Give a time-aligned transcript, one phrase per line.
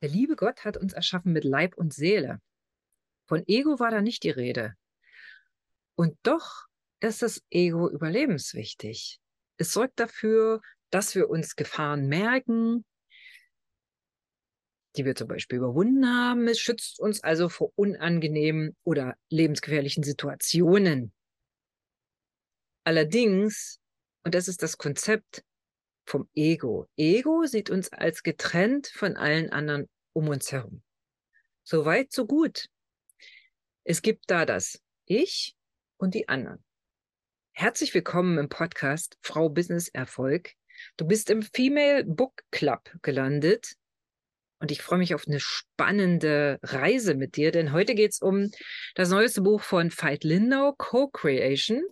[0.00, 2.40] Der liebe Gott hat uns erschaffen mit Leib und Seele.
[3.26, 4.74] Von Ego war da nicht die Rede.
[5.96, 6.66] Und doch
[7.00, 9.20] ist das Ego überlebenswichtig.
[9.56, 12.84] Es sorgt dafür, dass wir uns Gefahren merken,
[14.96, 16.46] die wir zum Beispiel überwunden haben.
[16.48, 21.12] Es schützt uns also vor unangenehmen oder lebensgefährlichen Situationen.
[22.84, 23.80] Allerdings,
[24.24, 25.44] und das ist das Konzept
[26.08, 26.88] vom Ego.
[26.96, 30.82] Ego sieht uns als getrennt von allen anderen um uns herum.
[31.64, 32.68] So weit, so gut.
[33.84, 35.54] Es gibt da das Ich
[35.98, 36.64] und die anderen.
[37.52, 40.54] Herzlich willkommen im Podcast Frau Business Erfolg.
[40.96, 43.74] Du bist im Female Book Club gelandet
[44.60, 48.50] und ich freue mich auf eine spannende Reise mit dir, denn heute geht es um
[48.94, 51.82] das neueste Buch von Veit Lindau, Co-Creation.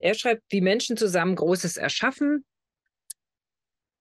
[0.00, 2.44] Er schreibt, wie Menschen zusammen Großes erschaffen.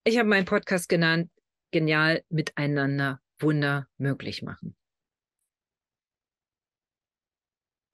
[0.04, 1.32] Ich habe meinen Podcast genannt,
[1.72, 4.76] genial miteinander Wunder möglich machen.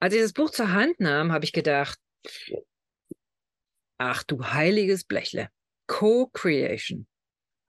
[0.02, 1.98] Als ich das Buch zur Hand nahm, habe ich gedacht,
[3.98, 5.50] ach du heiliges Blechle,
[5.88, 7.08] Co-Creation,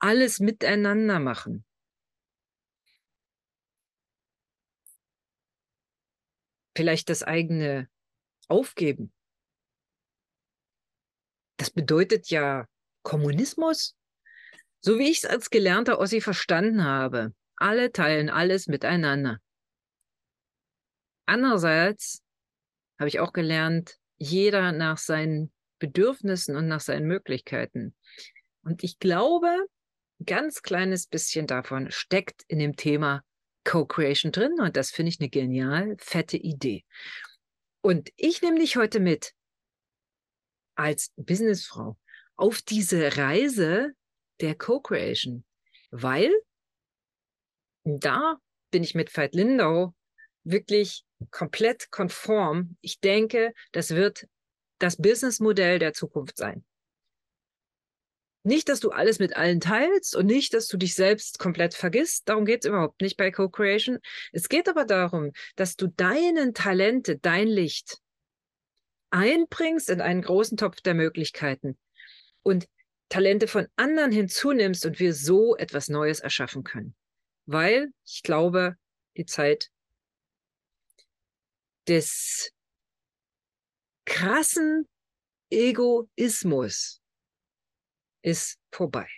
[0.00, 1.64] alles miteinander machen.
[6.76, 7.88] Vielleicht das eigene
[8.48, 9.13] aufgeben.
[11.64, 12.66] Das bedeutet ja
[13.04, 13.96] Kommunismus.
[14.82, 17.32] So wie ich es als gelernter Ossi verstanden habe.
[17.56, 19.38] Alle teilen alles miteinander.
[21.24, 22.22] Andererseits
[22.98, 27.96] habe ich auch gelernt, jeder nach seinen Bedürfnissen und nach seinen Möglichkeiten.
[28.62, 29.48] Und ich glaube,
[30.20, 33.22] ein ganz kleines bisschen davon steckt in dem Thema
[33.64, 36.84] Co-Creation drin und das finde ich eine genial fette Idee.
[37.80, 39.32] Und ich nehme dich heute mit
[40.74, 41.96] als Businessfrau
[42.36, 43.92] auf diese Reise
[44.40, 45.44] der Co-Creation,
[45.90, 46.32] weil
[47.84, 48.38] da
[48.70, 49.94] bin ich mit Veit Lindau
[50.42, 52.76] wirklich komplett konform.
[52.80, 54.26] Ich denke, das wird
[54.78, 56.64] das Businessmodell der Zukunft sein.
[58.46, 62.28] Nicht, dass du alles mit allen teilst und nicht, dass du dich selbst komplett vergisst.
[62.28, 64.00] Darum geht es überhaupt nicht bei Co-Creation.
[64.32, 68.00] Es geht aber darum, dass du deinen Talente, dein Licht
[69.14, 71.78] einbringst in einen großen Topf der Möglichkeiten
[72.42, 72.68] und
[73.08, 76.96] Talente von anderen hinzunimmst und wir so etwas Neues erschaffen können.
[77.46, 78.76] Weil ich glaube,
[79.16, 79.70] die Zeit
[81.86, 82.50] des
[84.04, 84.88] krassen
[85.48, 87.00] Egoismus
[88.22, 89.08] ist vorbei.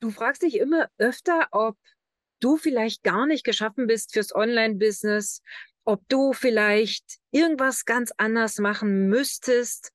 [0.00, 1.78] Du fragst dich immer öfter, ob
[2.40, 5.42] du vielleicht gar nicht geschaffen bist fürs Online-Business,
[5.90, 9.92] ob du vielleicht irgendwas ganz anders machen müsstest,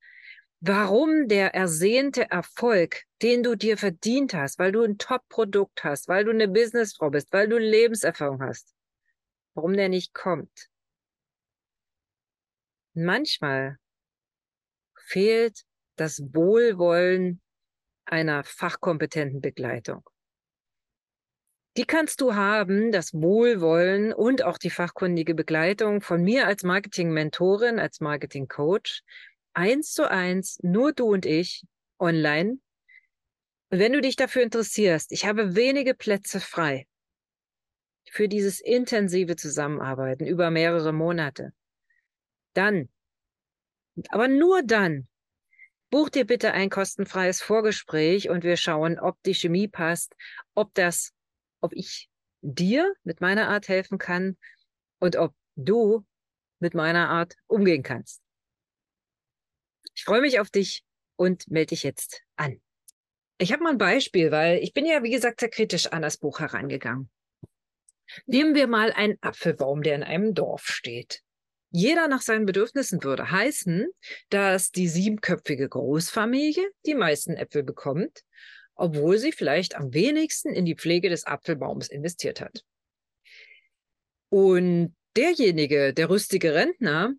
[0.60, 6.26] warum der ersehnte Erfolg, den du dir verdient hast, weil du ein Top-Produkt hast, weil
[6.26, 8.74] du eine Businessfrau bist, weil du Lebenserfahrung hast,
[9.54, 10.70] warum der nicht kommt.
[12.94, 13.78] Manchmal
[14.98, 15.64] fehlt
[15.96, 17.42] das Wohlwollen
[18.04, 20.04] einer fachkompetenten Begleitung.
[21.78, 27.80] Die kannst du haben, das Wohlwollen und auch die fachkundige Begleitung von mir als Marketing-Mentorin,
[27.80, 29.02] als Marketing-Coach,
[29.54, 31.66] eins zu eins, nur du und ich,
[32.00, 32.60] online.
[33.72, 36.88] Und wenn du dich dafür interessierst, ich habe wenige Plätze frei
[38.10, 41.52] für dieses intensive Zusammenarbeiten über mehrere Monate.
[42.54, 42.88] Dann,
[44.10, 45.10] aber nur dann,
[45.90, 50.16] buch dir bitte ein kostenfreies Vorgespräch und wir schauen, ob die Chemie passt,
[50.54, 51.15] ob das,
[51.66, 52.10] ob ich
[52.42, 54.38] dir mit meiner Art helfen kann
[55.00, 56.06] und ob du
[56.60, 58.22] mit meiner Art umgehen kannst.
[59.96, 60.84] Ich freue mich auf dich
[61.16, 62.62] und melde dich jetzt an.
[63.40, 66.18] Ich habe mal ein Beispiel, weil ich bin ja, wie gesagt, sehr kritisch an das
[66.18, 67.10] Buch herangegangen.
[68.28, 71.22] Nehmen wir mal einen Apfelbaum, der in einem Dorf steht.
[71.72, 73.88] Jeder nach seinen Bedürfnissen würde heißen,
[74.30, 78.22] dass die siebenköpfige Großfamilie die meisten Äpfel bekommt,
[78.76, 82.64] obwohl sie vielleicht am wenigsten in die Pflege des Apfelbaums investiert hat.
[84.30, 87.14] Und derjenige, der rüstige Rentner,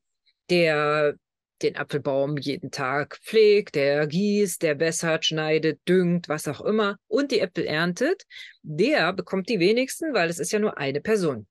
[0.50, 1.16] der
[1.62, 7.32] den Apfelbaum jeden Tag pflegt, der gießt, der bessert, schneidet, düngt, was auch immer und
[7.32, 8.26] die Äpfel erntet,
[8.62, 11.46] der bekommt die wenigsten, weil es ist ja nur eine Person.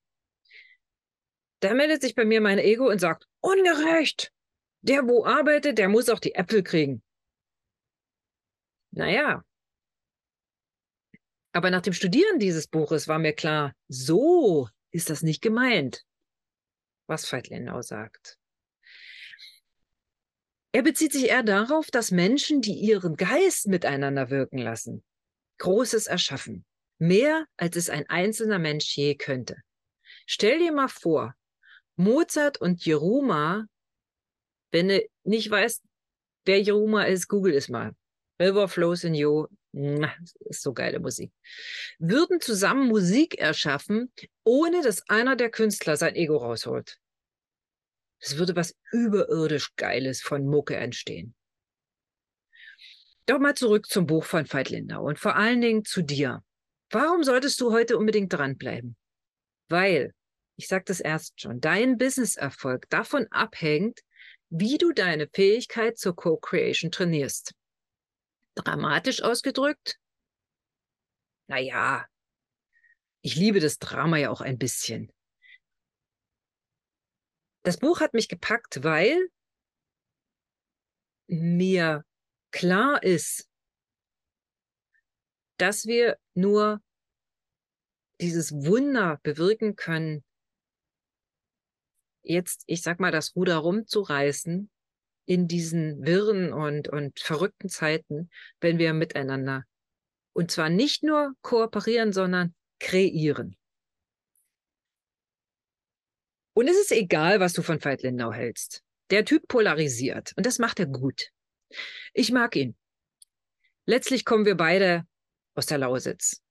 [1.62, 4.32] Da meldet sich bei mir mein Ego und sagt, ungerecht!
[4.82, 7.02] Der, wo arbeitet, der muss auch die Äpfel kriegen.
[8.92, 9.44] Naja.
[11.56, 16.04] Aber nach dem Studieren dieses Buches war mir klar, so ist das nicht gemeint,
[17.08, 18.38] was Veit Lindau sagt.
[20.74, 25.02] Er bezieht sich eher darauf, dass Menschen, die ihren Geist miteinander wirken lassen,
[25.60, 26.66] Großes erschaffen.
[26.98, 29.56] Mehr, als es ein einzelner Mensch je könnte.
[30.26, 31.36] Stell dir mal vor,
[31.96, 33.66] Mozart und Jeruma,
[34.72, 35.82] wenn du nicht weißt,
[36.44, 37.96] wer Jeruma ist, google es mal.
[38.42, 41.32] River Flows in You, ist so geile Musik.
[42.00, 44.12] Würden zusammen Musik erschaffen,
[44.44, 46.98] ohne dass einer der Künstler sein Ego rausholt.
[48.20, 51.36] Es würde was überirdisch Geiles von Mucke entstehen.
[53.26, 56.44] Doch mal zurück zum Buch von Veit Lindau und vor allen Dingen zu dir.
[56.92, 58.96] Warum solltest du heute unbedingt dranbleiben?
[59.68, 60.14] Weil,
[60.58, 64.02] ich sage das erst schon, dein Businesserfolg davon abhängt,
[64.50, 67.54] wie du deine Fähigkeit zur Co-Creation trainierst.
[68.56, 70.00] Dramatisch ausgedrückt?
[71.48, 72.08] Naja,
[73.22, 75.12] ich liebe das Drama ja auch ein bisschen.
[77.64, 79.30] Das Buch hat mich gepackt, weil
[81.28, 82.06] mir
[82.52, 83.50] klar ist,
[85.58, 86.82] dass wir nur
[88.22, 90.24] dieses Wunder bewirken können,
[92.22, 94.70] jetzt, ich sag mal, das Ruder rumzureißen
[95.26, 98.30] in diesen wirren und, und verrückten Zeiten,
[98.60, 99.66] wenn wir miteinander
[100.36, 103.56] und zwar nicht nur kooperieren, sondern kreieren.
[106.54, 108.84] Und es ist egal, was du von Veit Lindau hältst.
[109.12, 111.30] Der Typ polarisiert und das macht er gut.
[112.14, 112.76] Ich mag ihn.
[113.86, 115.08] Letztlich kommen wir beide
[115.54, 116.42] aus der Lausitz.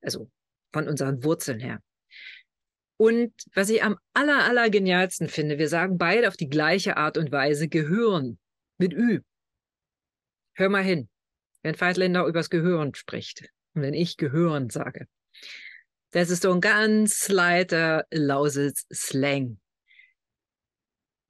[0.00, 0.30] Also
[0.72, 1.82] von unseren Wurzeln her.
[2.98, 7.16] Und was ich am aller, aller genialsten finde, wir sagen beide auf die gleiche Art
[7.16, 8.40] und Weise Gehören
[8.76, 9.20] mit Ü.
[10.54, 11.08] Hör mal hin,
[11.62, 15.06] wenn Veit Lindau übers Gehören spricht und wenn ich Gehören sage.
[16.10, 19.60] Das ist so ein ganz leiter Lausitz-Slang.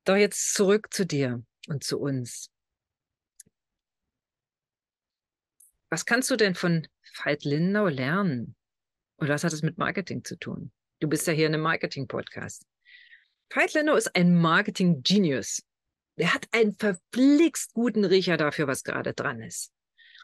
[0.04, 2.48] Doch jetzt zurück zu dir und zu uns.
[5.90, 6.88] Was kannst du denn von
[7.22, 8.56] Veit Lindau lernen?
[9.16, 10.72] Und was hat es mit Marketing zu tun?
[11.00, 12.66] Du bist ja hier in einem Marketing-Podcast.
[13.50, 15.62] Veit Lindau ist ein Marketing-Genius.
[16.16, 19.72] Er hat einen verflixt guten Riecher dafür, was gerade dran ist.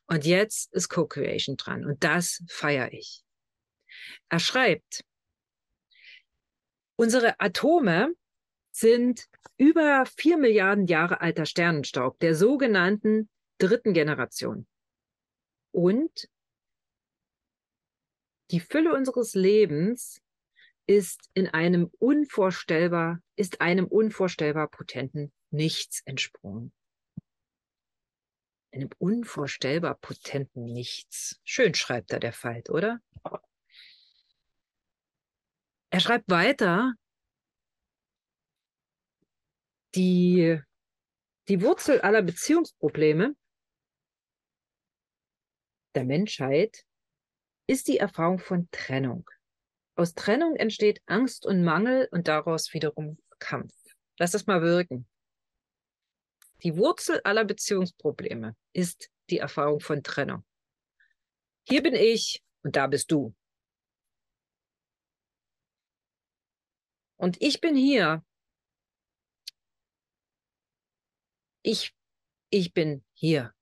[0.06, 1.84] Und jetzt ist Co-Creation dran.
[1.84, 3.22] Und das feiere ich.
[4.28, 5.04] Er schreibt,
[6.96, 8.12] unsere Atome
[8.72, 14.66] sind über vier Milliarden Jahre alter Sternenstaub der sogenannten dritten Generation.
[15.70, 16.28] Und
[18.50, 20.20] die Fülle unseres Lebens
[20.86, 26.72] ist in einem unvorstellbar, ist einem unvorstellbar potenten Nichts entsprungen.
[28.72, 31.40] Einem unvorstellbar potenten Nichts.
[31.44, 33.00] Schön schreibt da der Falk, oder?
[35.90, 36.94] Er schreibt weiter,
[39.94, 40.60] die,
[41.48, 43.36] die Wurzel aller Beziehungsprobleme
[45.94, 46.84] der Menschheit
[47.68, 49.30] ist die Erfahrung von Trennung.
[49.96, 53.72] Aus Trennung entsteht Angst und Mangel und daraus wiederum Kampf.
[54.18, 55.06] Lass das mal wirken.
[56.62, 60.44] Die Wurzel aller Beziehungsprobleme ist die Erfahrung von Trennung.
[61.68, 63.34] Hier bin ich und da bist du.
[67.16, 68.24] Und ich bin hier.
[71.62, 71.94] Ich,
[72.50, 73.54] ich bin hier.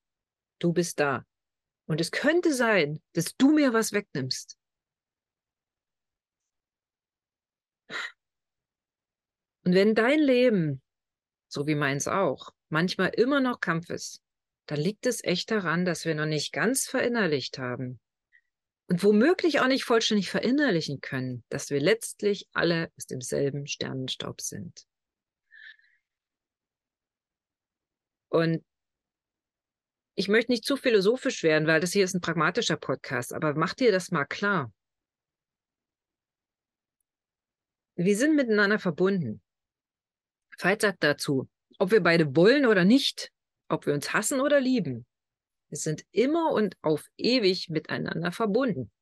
[0.58, 1.26] Du bist da.
[1.86, 4.58] Und es könnte sein, dass du mir was wegnimmst.
[9.64, 10.82] Und wenn dein Leben,
[11.48, 14.22] so wie meins auch, manchmal immer noch Kampf ist,
[14.66, 18.00] dann liegt es echt daran, dass wir noch nicht ganz verinnerlicht haben,
[18.92, 24.86] und womöglich auch nicht vollständig verinnerlichen können, dass wir letztlich alle aus demselben Sternenstaub sind.
[28.28, 28.62] Und
[30.14, 33.72] ich möchte nicht zu philosophisch werden, weil das hier ist ein pragmatischer Podcast, aber mach
[33.72, 34.70] dir das mal klar.
[37.94, 39.42] Wir sind miteinander verbunden.
[40.62, 41.48] Sagt dazu,
[41.80, 43.32] ob wir beide wollen oder nicht,
[43.68, 45.04] ob wir uns hassen oder lieben,
[45.70, 48.92] wir sind immer und auf ewig miteinander verbunden.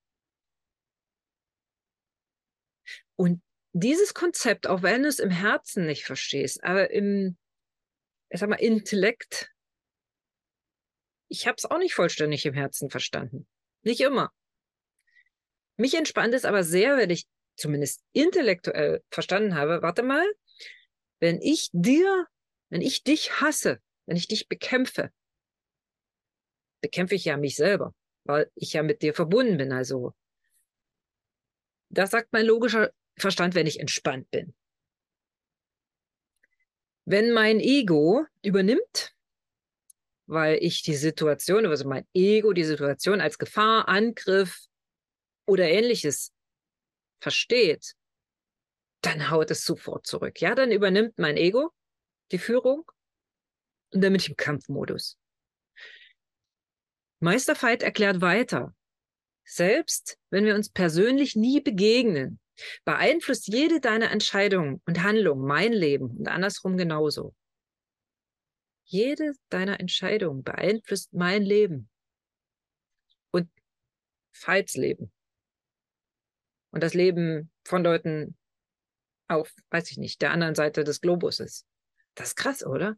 [3.15, 7.37] Und dieses Konzept, auch wenn du es im Herzen nicht verstehst, aber im,
[8.31, 9.53] ich sag mal, Intellekt,
[11.29, 13.47] ich habe es auch nicht vollständig im Herzen verstanden.
[13.83, 14.33] Nicht immer.
[15.77, 17.27] Mich entspannt es aber sehr, wenn ich
[17.57, 20.25] zumindest intellektuell verstanden habe, warte mal,
[21.21, 22.27] wenn ich dir,
[22.71, 25.13] wenn ich dich hasse, wenn ich dich bekämpfe,
[26.81, 29.73] bekämpfe ich ja mich selber, weil ich ja mit dir verbunden bin.
[29.73, 30.15] Also,
[31.91, 34.55] das sagt mein logischer Verstand, wenn ich entspannt bin.
[37.05, 39.15] Wenn mein Ego übernimmt,
[40.27, 44.67] weil ich die Situation, also mein Ego, die Situation als Gefahr, Angriff
[45.47, 46.33] oder ähnliches
[47.21, 47.97] versteht,
[49.01, 50.41] dann haut es sofort zurück.
[50.41, 51.73] Ja, dann übernimmt mein Ego
[52.33, 52.85] die Führung
[53.93, 55.19] und dann bin ich im Kampfmodus.
[57.19, 58.75] Meister Veit erklärt weiter,
[59.45, 62.41] selbst wenn wir uns persönlich nie begegnen,
[62.85, 67.35] beeinflusst jede deiner Entscheidungen und Handlungen mein Leben und andersrum genauso.
[68.85, 71.89] Jede deiner Entscheidungen beeinflusst mein Leben
[73.31, 73.49] und
[74.33, 75.13] Veits Leben.
[76.71, 78.37] Und das Leben von Leuten
[79.31, 81.65] auf, weiß ich nicht, der anderen Seite des Globuses.
[82.15, 82.97] Das ist krass, oder?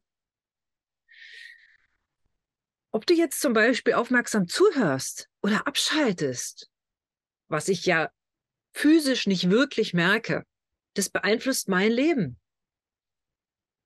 [2.90, 6.70] Ob du jetzt zum Beispiel aufmerksam zuhörst oder abschaltest,
[7.48, 8.10] was ich ja
[8.74, 10.44] physisch nicht wirklich merke,
[10.94, 12.38] das beeinflusst mein Leben.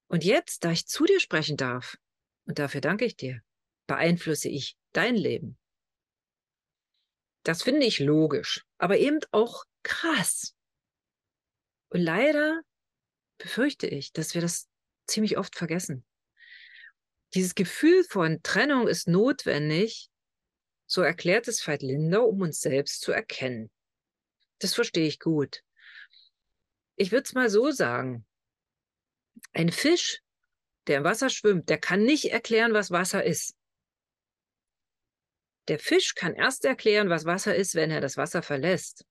[0.09, 1.97] Und jetzt, da ich zu dir sprechen darf,
[2.47, 3.43] und dafür danke ich dir,
[3.87, 5.59] beeinflusse ich dein Leben.
[7.45, 10.56] Das finde ich logisch, aber eben auch krass.
[11.89, 12.63] Und leider
[13.39, 14.69] befürchte ich, dass wir das
[15.07, 16.05] ziemlich oft vergessen.
[17.35, 20.09] Dieses Gefühl von Trennung ist notwendig,
[20.87, 23.71] so erklärt es Veit Linder, um uns selbst zu erkennen.
[24.59, 25.63] Das verstehe ich gut.
[26.97, 28.25] Ich würde es mal so sagen.
[29.53, 30.23] Ein Fisch,
[30.87, 33.55] der im Wasser schwimmt, der kann nicht erklären, was Wasser ist.
[35.69, 39.05] Der Fisch kann erst erklären, was Wasser ist, wenn er das Wasser verlässt.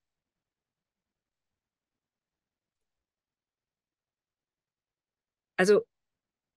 [5.57, 5.85] Also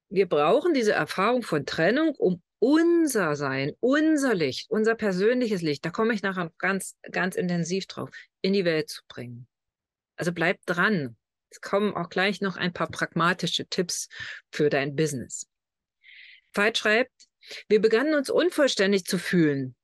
[0.09, 5.91] wir brauchen diese Erfahrung von Trennung, um unser Sein, unser Licht, unser persönliches Licht, da
[5.91, 9.47] komme ich nachher ganz, ganz intensiv drauf, in die Welt zu bringen.
[10.17, 11.17] Also bleib dran.
[11.51, 14.09] Es kommen auch gleich noch ein paar pragmatische Tipps
[14.51, 15.47] für dein Business.
[16.53, 17.29] Veit schreibt,
[17.69, 19.75] wir begannen uns unvollständig zu fühlen.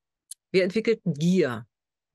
[0.51, 1.67] Wir entwickelten Gier.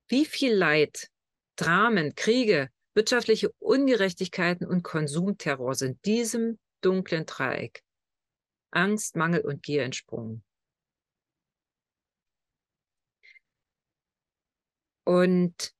[0.08, 1.08] Wie viel Leid,
[1.56, 7.84] Dramen, Kriege, wirtschaftliche Ungerechtigkeiten und Konsumterror sind diesem dunklen Dreieck
[8.72, 10.44] Angst, Mangel und Gier entsprungen.
[15.04, 15.74] Und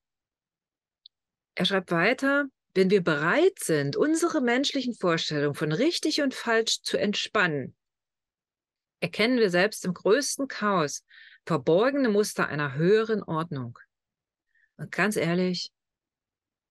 [1.56, 6.98] er schreibt weiter, wenn wir bereit sind, unsere menschlichen Vorstellungen von richtig und falsch zu
[6.98, 7.76] entspannen,
[9.02, 11.04] erkennen wir selbst im größten Chaos
[11.46, 13.78] verborgene Muster einer höheren Ordnung.
[14.78, 15.72] Und ganz ehrlich,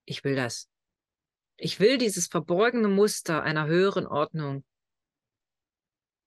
[0.05, 0.69] ich will das.
[1.61, 4.65] Ich will dieses verborgene Muster einer höheren Ordnung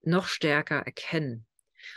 [0.01, 1.47] noch stärker erkennen.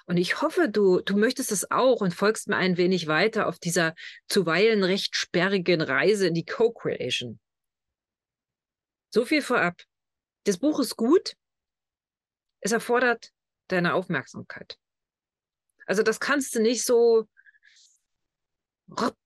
[0.07, 3.59] Und ich hoffe, du, du möchtest es auch und folgst mir ein wenig weiter auf
[3.59, 3.95] dieser
[4.29, 7.41] zuweilen recht sperrigen Reise in die Co-Creation.
[9.11, 9.83] So viel vorab.
[10.45, 11.35] Das Buch ist gut.
[12.61, 13.33] Es erfordert
[13.69, 14.79] deine Aufmerksamkeit.
[15.87, 17.29] Also das kannst du nicht so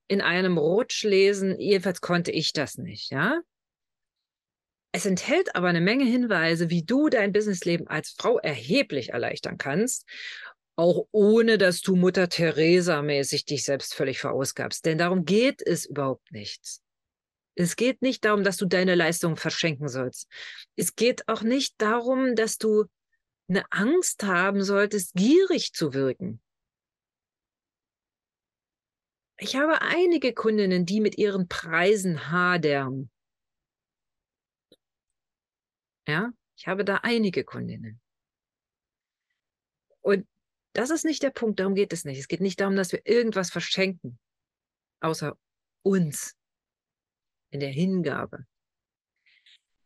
[0.07, 1.59] in einem Rutsch lesen.
[1.61, 3.41] Jedenfalls konnte ich das nicht, ja.
[4.93, 10.07] Es enthält aber eine Menge Hinweise, wie du dein Businessleben als Frau erheblich erleichtern kannst,
[10.77, 14.87] auch ohne dass du Mutter Teresa mäßig dich selbst völlig verausgabst.
[14.87, 16.83] Denn darum geht es überhaupt nichts.
[17.55, 20.29] Es geht nicht darum, dass du deine Leistung verschenken sollst.
[20.77, 22.85] Es geht auch nicht darum, dass du
[23.49, 26.41] eine Angst haben solltest, gierig zu wirken.
[29.39, 33.11] Ich habe einige Kundinnen, die mit ihren Preisen hadern.
[36.09, 38.01] Ja, ich habe da einige Kundinnen.
[40.01, 40.27] Und
[40.73, 42.19] das ist nicht der Punkt, darum geht es nicht.
[42.19, 44.19] Es geht nicht darum, dass wir irgendwas verschenken,
[45.01, 45.37] außer
[45.83, 46.35] uns
[47.51, 48.47] in der Hingabe.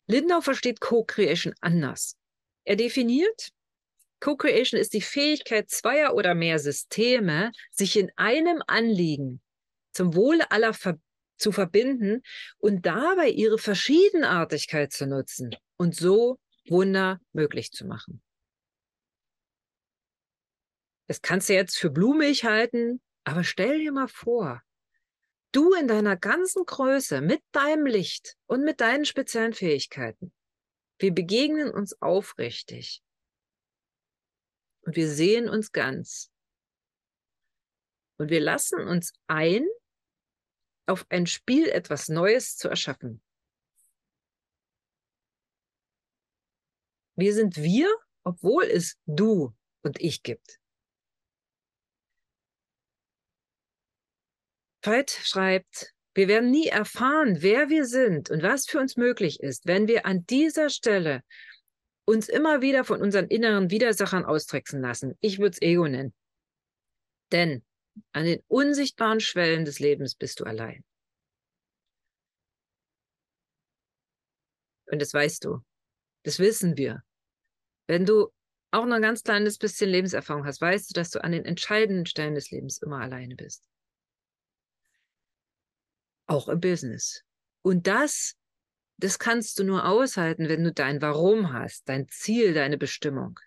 [0.07, 2.17] Lindau versteht Co-Creation anders.
[2.65, 3.51] Er definiert,
[4.21, 9.41] Co-Creation ist die Fähigkeit zweier oder mehr Systeme, sich in einem Anliegen
[9.93, 11.01] zum Wohle aller ver
[11.43, 12.23] zu verbinden
[12.59, 18.23] und dabei ihre Verschiedenartigkeit zu nutzen und so Wunder möglich zu machen.
[21.09, 24.63] Das kannst du jetzt für blumig halten, aber stell dir mal vor,
[25.53, 30.33] du in deiner ganzen Größe, mit deinem Licht und mit deinen speziellen Fähigkeiten.
[30.99, 33.03] Wir begegnen uns aufrichtig.
[34.85, 36.31] Und wir sehen uns ganz.
[38.19, 39.67] Und wir lassen uns ein,
[40.87, 43.23] auf ein Spiel etwas Neues zu erschaffen.
[47.17, 50.59] Wir sind wir, obwohl es du und ich gibt.
[54.83, 59.67] Veit schreibt, wir werden nie erfahren, wer wir sind und was für uns möglich ist,
[59.67, 61.23] wenn wir an dieser Stelle
[62.05, 65.17] uns immer wieder von unseren inneren Widersachern austricksen lassen.
[65.21, 66.13] Ich würde es Ego nennen.
[67.31, 67.65] Denn
[68.13, 70.85] an den unsichtbaren Schwellen des Lebens bist du allein.
[74.87, 75.65] Und das weißt du.
[76.25, 77.03] Das wissen wir.
[77.87, 78.33] Wenn du
[78.71, 82.07] auch noch ein ganz kleines bisschen Lebenserfahrung hast, weißt du, dass du an den entscheidenden
[82.07, 83.69] Stellen des Lebens immer alleine bist.
[86.27, 87.23] Auch im Business.
[87.63, 88.37] Und das,
[88.99, 93.39] das kannst du nur aushalten, wenn du dein Warum hast, dein Ziel, deine Bestimmung.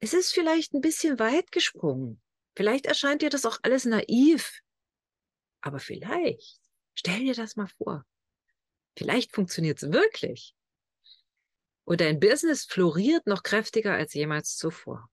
[0.00, 2.20] Es ist vielleicht ein bisschen weit gesprungen.
[2.56, 4.60] Vielleicht erscheint dir das auch alles naiv.
[5.60, 6.60] Aber vielleicht,
[6.94, 8.04] stell dir das mal vor.
[8.96, 10.54] Vielleicht funktioniert es wirklich.
[11.84, 15.10] Und dein Business floriert noch kräftiger als jemals zuvor.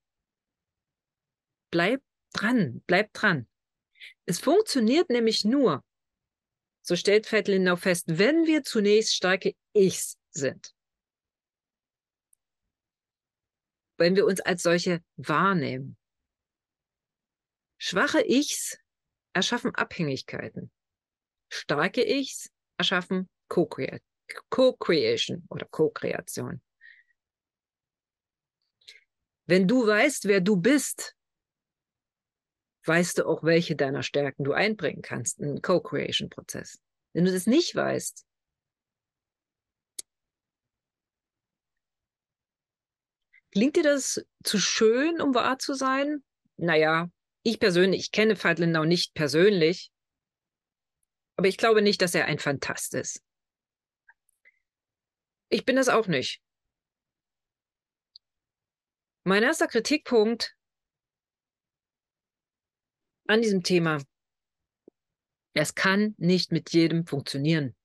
[1.72, 2.01] Bleib
[2.34, 3.48] dran, bleib dran.
[4.25, 5.84] Es funktioniert nämlich nur,
[6.82, 10.74] so stellt Fettlinau fest, wenn wir zunächst starke Ichs sind.
[13.98, 15.97] Wenn wir uns als solche wahrnehmen.
[17.77, 18.79] Schwache Ichs
[19.34, 20.72] erschaffen Abhängigkeiten.
[21.50, 26.62] Starke Ichs erschaffen Co-Creation oder Co-Kreation.
[29.46, 31.15] Wenn du weißt, wer du bist,
[32.86, 36.79] weißt du auch, welche deiner Stärken du einbringen kannst in Co-Creation-Prozess.
[37.13, 38.25] Wenn du das nicht weißt,
[43.51, 46.24] klingt dir das zu schön, um wahr zu sein?
[46.57, 47.10] Naja,
[47.48, 49.89] ich persönlich, ich kenne Veit nicht persönlich,
[51.38, 53.24] aber ich glaube nicht, dass er ein Fantast ist.
[55.48, 56.42] Ich bin das auch nicht.
[59.24, 60.58] Mein erster Kritikpunkt
[63.27, 64.04] an diesem Thema.
[65.54, 67.77] Es kann nicht mit jedem funktionieren.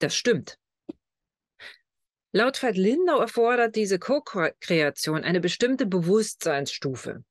[0.00, 0.58] Das stimmt.
[2.32, 7.24] Laut Veit Lindau erfordert diese Co-Kreation eine bestimmte Bewusstseinsstufe.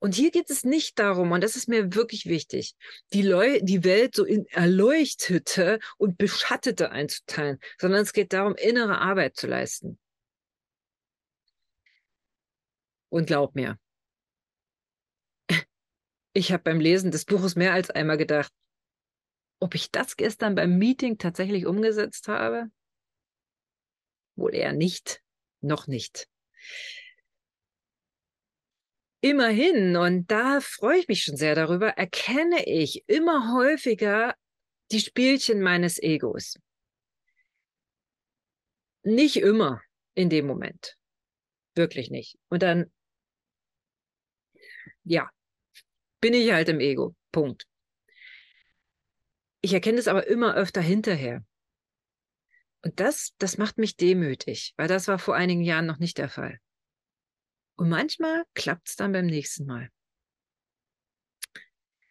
[0.00, 2.74] Und hier geht es nicht darum, und das ist mir wirklich wichtig,
[3.12, 8.98] die, Leu die Welt so in erleuchtete und beschattete einzuteilen, sondern es geht darum, innere
[8.98, 9.98] Arbeit zu leisten.
[13.08, 13.78] Und glaub mir,
[16.34, 18.52] ich habe beim Lesen des Buches mehr als einmal gedacht,
[19.60, 22.70] ob ich das gestern beim Meeting tatsächlich umgesetzt habe?
[24.36, 25.22] Wohl eher nicht,
[25.60, 26.28] noch nicht.
[29.20, 34.34] Immerhin, und da freue ich mich schon sehr darüber, erkenne ich immer häufiger
[34.90, 36.58] die Spielchen meines Egos.
[39.02, 39.80] Nicht immer
[40.14, 40.96] in dem Moment.
[41.74, 42.38] Wirklich nicht.
[42.48, 42.92] Und dann
[45.04, 45.30] ja,
[46.20, 47.14] bin ich halt im Ego.
[47.30, 47.66] Punkt.
[49.60, 51.44] Ich erkenne es aber immer öfter hinterher.
[52.84, 56.28] Und das, das macht mich demütig, weil das war vor einigen Jahren noch nicht der
[56.28, 56.60] Fall.
[57.76, 59.90] Und manchmal klappt es dann beim nächsten Mal.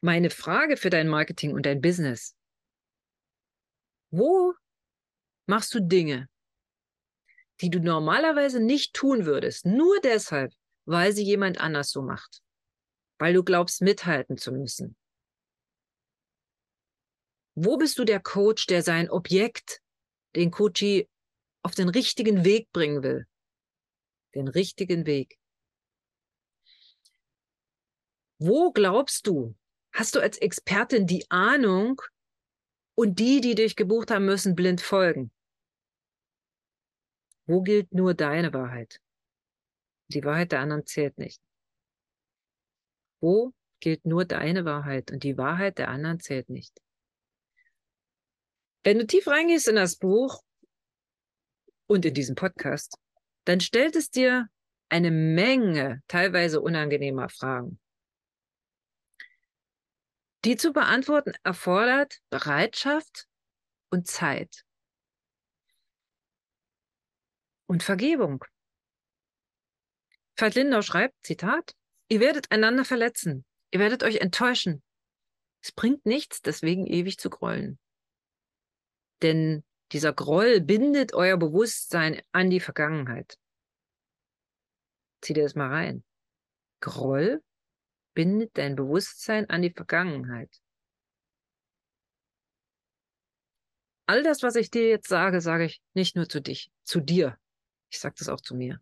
[0.02, 2.36] Meine Frage für dein Marketing und dein Business.
[4.12, 4.54] Wo
[5.46, 6.28] machst du Dinge,
[7.62, 10.52] die du normalerweise nicht tun würdest, nur deshalb,
[10.86, 12.44] weil sie jemand anders so macht?
[13.24, 14.98] weil du glaubst, mithalten zu müssen?
[17.56, 19.82] Wo bist du der Coach, der sein Objekt,
[20.36, 21.10] den Coachie,
[21.64, 23.28] auf den richtigen Weg bringen will?
[24.36, 25.38] Den richtigen Weg.
[28.40, 29.56] Wo glaubst du,
[29.94, 32.02] hast du als Expertin die Ahnung
[32.96, 35.32] und die, die dich gebucht haben, müssen blind folgen?
[37.46, 39.00] Wo gilt nur deine Wahrheit?
[40.08, 41.42] Die Wahrheit der anderen zählt nicht.
[43.22, 46.80] Wo gilt nur deine Wahrheit und die Wahrheit der anderen zählt nicht.
[48.84, 50.44] Wenn du tief reingehst in das Buch
[51.88, 52.98] und in diesen Podcast,
[53.46, 54.50] dann stellt es dir
[54.90, 57.80] eine Menge teilweise unangenehmer Fragen.
[60.46, 63.28] Die zu beantworten erfordert Bereitschaft
[63.90, 64.66] und Zeit.
[67.66, 68.44] Und Vergebung.
[70.36, 71.74] Veit Lindau schreibt, Zitat,
[72.10, 73.46] Ihr werdet einander verletzen.
[73.72, 74.84] Ihr werdet euch enttäuschen.
[75.62, 77.80] Es bringt nichts, deswegen ewig zu grollen.
[79.24, 83.38] Denn dieser Groll bindet euer Bewusstsein an die Vergangenheit.
[85.22, 86.04] Zieh dir das mal rein.
[86.82, 87.42] Groll
[88.14, 90.62] bindet dein Bewusstsein an die Vergangenheit.
[94.06, 97.38] All das, was ich dir jetzt sage, sage ich nicht nur zu dich, zu dir.
[97.90, 98.82] Ich sage das auch zu mir.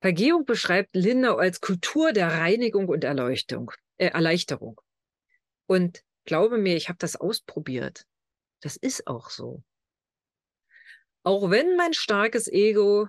[0.00, 4.80] Vergehung beschreibt Lindau als Kultur der Reinigung und Erleuchtung, äh, Erleichterung.
[5.66, 8.06] Und Glaube mir, ich habe das ausprobiert.
[8.60, 9.62] Das ist auch so.
[11.22, 13.08] Auch wenn mein starkes Ego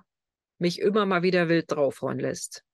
[0.58, 2.64] mich immer mal wieder wild draufhauen lässt.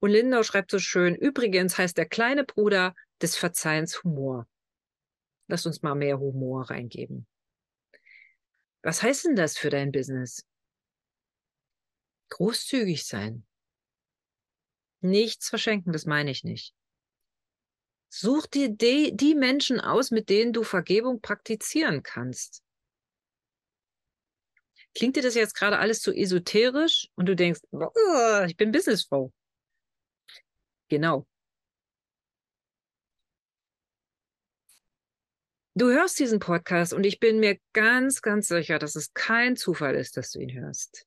[0.00, 4.48] Und Lindau schreibt so schön, übrigens heißt der kleine Bruder des Verzeihens Humor.
[5.48, 7.26] Lass uns mal mehr Humor reingeben.
[8.82, 10.46] Was heißt denn das für dein Business?
[12.30, 13.46] Großzügig sein.
[15.02, 16.74] Nichts verschenken, das meine ich nicht.
[18.14, 22.62] Such dir die, die Menschen aus, mit denen du Vergebung praktizieren kannst.
[24.94, 27.62] Klingt dir das jetzt gerade alles zu esoterisch und du denkst,
[28.48, 29.32] ich bin Businessfrau?
[30.88, 31.26] Genau.
[35.74, 39.94] Du hörst diesen Podcast und ich bin mir ganz, ganz sicher, dass es kein Zufall
[39.94, 41.06] ist, dass du ihn hörst.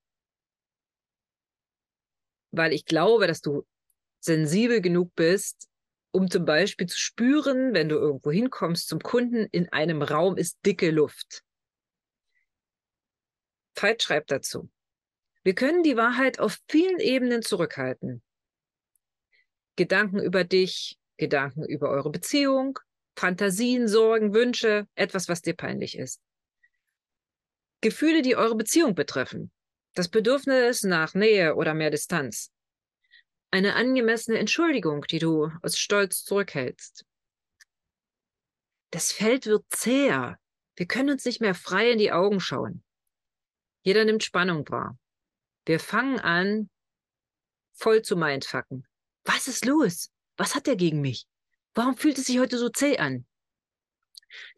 [2.50, 3.64] Weil ich glaube, dass du
[4.22, 5.70] sensibel genug bist,
[6.16, 10.58] um zum Beispiel zu spüren, wenn du irgendwo hinkommst zum Kunden, in einem Raum ist
[10.66, 11.44] dicke Luft.
[13.76, 14.70] Veit schreibt dazu.
[15.44, 18.24] Wir können die Wahrheit auf vielen Ebenen zurückhalten.
[19.76, 22.80] Gedanken über dich, Gedanken über eure Beziehung,
[23.18, 26.22] Fantasien, Sorgen, Wünsche, etwas, was dir peinlich ist.
[27.82, 29.52] Gefühle, die eure Beziehung betreffen.
[29.96, 32.52] Das Bedürfnis nach Nähe oder mehr Distanz.
[33.52, 37.06] Eine angemessene Entschuldigung, die du aus Stolz zurückhältst.
[38.92, 40.38] Das Feld wird zäher.
[40.76, 42.84] Wir können uns nicht mehr frei in die Augen schauen.
[43.84, 44.98] Jeder nimmt Spannung wahr.
[45.66, 46.70] Wir fangen an,
[47.74, 48.88] voll zu mindfucken.
[49.24, 50.12] Was ist los?
[50.38, 51.28] Was hat er gegen mich?
[51.74, 53.26] Warum fühlt es sich heute so zäh an?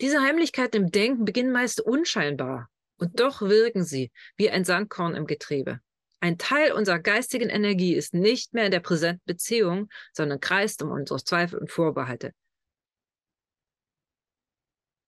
[0.02, 5.28] Diese Heimlichkeiten im Denken beginnen meist unscheinbar und doch wirken sie wie ein Sandkorn im
[5.28, 5.82] Getriebe.
[6.20, 10.92] Ein Teil unserer geistigen Energie ist nicht mehr in der präsenten Beziehung, sondern kreist um
[10.92, 12.34] unsere Zweifel und Vorbehalte.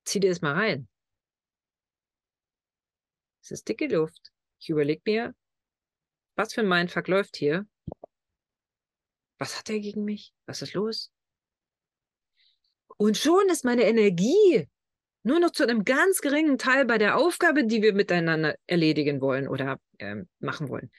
[0.06, 0.88] Zieh dir das mal rein.
[3.42, 4.32] Es ist dicke Luft.
[4.60, 5.36] Ich überlege mir,
[6.36, 7.66] was für ein Mindfuck läuft hier
[9.40, 10.34] was hat er gegen mich?
[10.46, 11.12] Was ist los?
[12.98, 14.68] Und schon ist meine Energie
[15.24, 19.48] nur noch zu einem ganz geringen Teil bei der Aufgabe, die wir miteinander erledigen wollen
[19.48, 20.92] oder äh, machen wollen.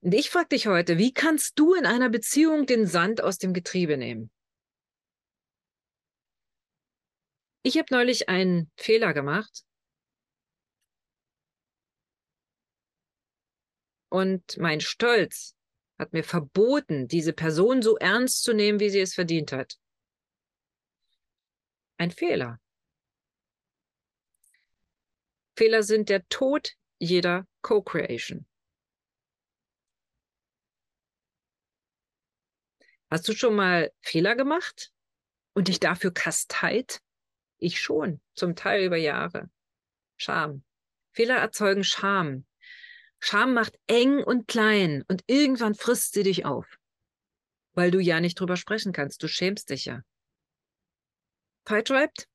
[0.00, 3.54] Und ich frage dich heute, wie kannst du in einer Beziehung den Sand aus dem
[3.54, 4.30] Getriebe nehmen?
[7.62, 9.64] Ich habe neulich einen Fehler gemacht.
[14.10, 15.56] Und mein Stolz
[15.98, 19.78] hat mir verboten, diese Person so ernst zu nehmen, wie sie es verdient hat.
[21.96, 22.60] Ein Fehler.
[25.56, 28.46] Fehler sind der Tod jeder Co-Creation.
[33.10, 34.92] Hast du schon mal Fehler gemacht
[35.52, 37.00] und dich dafür kasteit?
[37.58, 39.48] Ich schon, zum Teil über Jahre.
[40.16, 40.64] Scham.
[41.12, 42.44] Fehler erzeugen Scham.
[43.20, 46.66] Scham macht eng und klein und irgendwann frisst sie dich auf,
[47.72, 49.22] weil du ja nicht drüber sprechen kannst.
[49.22, 50.02] Du schämst dich ja.
[51.68, 52.28] Schreibt,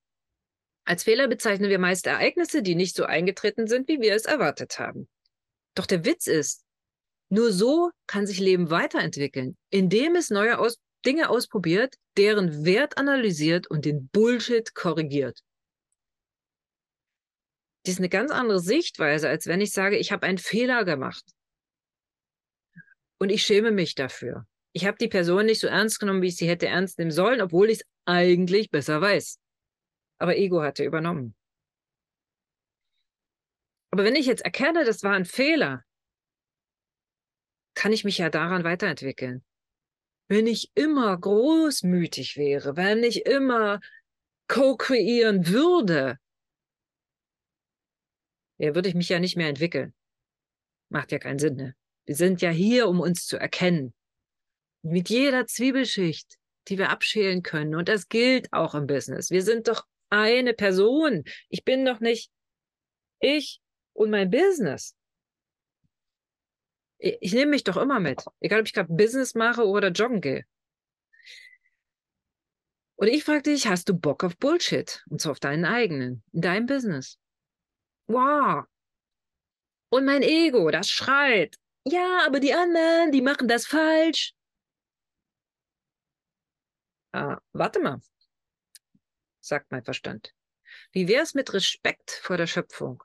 [0.85, 4.79] als Fehler bezeichnen wir meist Ereignisse, die nicht so eingetreten sind, wie wir es erwartet
[4.79, 5.07] haben.
[5.75, 6.65] Doch der Witz ist,
[7.29, 13.67] nur so kann sich Leben weiterentwickeln, indem es neue Aus Dinge ausprobiert, deren Wert analysiert
[13.67, 15.39] und den Bullshit korrigiert.
[17.85, 21.23] Die ist eine ganz andere Sichtweise, als wenn ich sage, ich habe einen Fehler gemacht.
[23.19, 24.45] Und ich schäme mich dafür.
[24.73, 27.41] Ich habe die Person nicht so ernst genommen, wie ich sie hätte ernst nehmen sollen,
[27.41, 29.39] obwohl ich es eigentlich besser weiß.
[30.17, 31.35] Aber Ego hatte übernommen.
[33.91, 35.83] Aber wenn ich jetzt erkenne, das war ein Fehler,
[37.75, 39.43] kann ich mich ja daran weiterentwickeln.
[40.27, 43.79] Wenn ich immer großmütig wäre, wenn ich immer
[44.47, 46.19] co-kreieren würde,
[48.57, 49.93] ja, würde ich mich ja nicht mehr entwickeln.
[50.89, 51.75] Macht ja keinen Sinn, ne?
[52.05, 53.93] Wir sind ja hier, um uns zu erkennen.
[54.81, 57.75] Mit jeder Zwiebelschicht, die wir abschälen können.
[57.75, 59.31] Und das gilt auch im Business.
[59.31, 61.23] Wir sind doch eine Person.
[61.49, 62.31] Ich bin doch nicht
[63.19, 63.61] ich
[63.93, 64.95] und mein Business.
[66.97, 68.23] Ich, ich nehme mich doch immer mit.
[68.39, 70.45] Egal, ob ich gerade Business mache oder joggen gehe.
[72.95, 75.03] Und ich frage dich, hast du Bock auf Bullshit?
[75.09, 77.17] Und zwar auf deinen eigenen, in deinem Business
[78.09, 78.65] wow.
[79.91, 81.55] Und mein Ego, das schreit.
[81.85, 84.33] Ja, aber die anderen, die machen das falsch.
[87.11, 88.01] Ah, warte mal,
[89.39, 90.33] sagt mein Verstand.
[90.91, 93.03] Wie wär's mit Respekt vor der Schöpfung?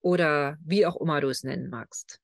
[0.00, 2.20] Oder wie auch immer du es nennen magst.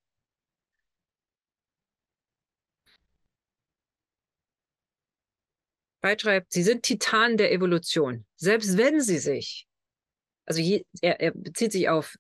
[6.20, 8.26] Schreibt, sie sind Titanen der Evolution.
[8.36, 9.66] Selbst wenn sie sich,
[10.44, 12.16] also je, er, er bezieht sich auf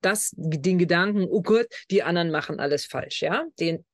[0.00, 3.84] das, den Gedanken, oh Gott, die anderen machen alles falsch, ja, den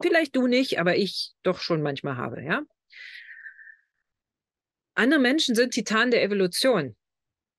[0.00, 2.62] vielleicht du nicht, aber ich doch schon manchmal habe, ja.
[4.94, 6.96] Andere Menschen sind Titanen der Evolution.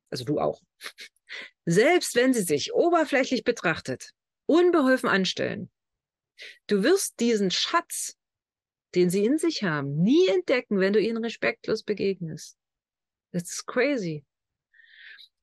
[0.09, 0.61] Also du auch.
[1.65, 4.11] Selbst wenn sie sich oberflächlich betrachtet
[4.47, 5.71] unbeholfen anstellen,
[6.67, 8.17] du wirst diesen Schatz,
[8.95, 12.57] den sie in sich haben, nie entdecken, wenn du ihnen respektlos begegnest.
[13.31, 14.25] Das ist crazy.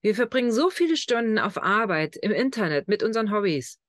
[0.02, 3.80] Wir verbringen so viele Stunden auf Arbeit, im Internet, mit unseren Hobbys.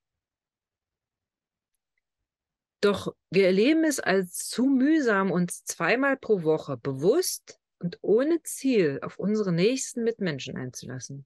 [2.81, 8.99] Doch wir erleben es als zu mühsam, uns zweimal pro Woche bewusst und ohne Ziel
[9.01, 11.25] auf unsere nächsten Mitmenschen einzulassen.